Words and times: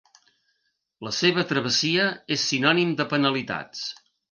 La 1.07 1.11
seva 1.17 1.43
travessia 1.51 2.07
és 2.39 2.47
sinònim 2.55 2.97
de 3.03 3.09
penalitats. 3.15 3.87